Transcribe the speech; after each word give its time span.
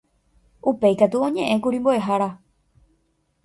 Upéikatu 0.69 1.17
oñe'ẽkuri 1.27 1.77
mbo'ehára. 1.81 2.29